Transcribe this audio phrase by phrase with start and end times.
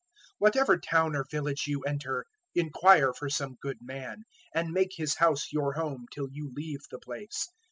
[0.01, 0.07] 010:011
[0.39, 5.49] "Whatever town or village you enter, inquire for some good man; and make his house
[5.53, 7.47] your home till you leave the place.